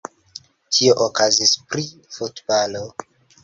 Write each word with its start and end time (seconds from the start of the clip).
Tio 0.77 0.95
okazis 1.05 1.53
pri 1.69 1.87
futbalo. 2.19 2.87